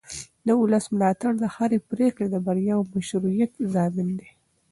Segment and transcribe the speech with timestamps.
[0.45, 4.29] د ولس ملاتړ د هرې پرېکړې د بریا او مشروعیت ضامن دی